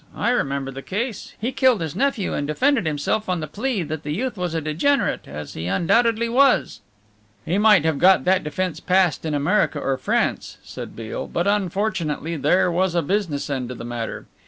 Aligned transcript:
"I 0.15 0.31
remember 0.31 0.71
the 0.71 0.81
case. 0.81 1.35
He 1.39 1.51
killed 1.51 1.79
his 1.79 1.95
nephew 1.95 2.33
and 2.33 2.47
defended 2.47 2.87
himself 2.87 3.29
on 3.29 3.39
the 3.39 3.45
plea 3.45 3.83
that 3.83 4.01
the 4.01 4.09
youth 4.09 4.35
was 4.35 4.55
a 4.55 4.59
degenerate, 4.59 5.27
as 5.27 5.53
he 5.53 5.67
undoubtedly 5.67 6.27
was." 6.27 6.81
"He 7.45 7.59
might 7.59 7.85
have 7.85 7.99
got 7.99 8.23
that 8.25 8.43
defence 8.43 8.79
past 8.79 9.25
in 9.25 9.35
America 9.35 9.79
or 9.79 9.97
France," 9.97 10.57
said 10.63 10.95
Beale, 10.95 11.27
"but 11.27 11.45
unfortunately 11.45 12.35
there 12.35 12.71
was 12.71 12.95
a 12.95 13.03
business 13.03 13.47
end 13.47 13.69
to 13.69 13.75
the 13.75 13.85
matter. 13.85 14.25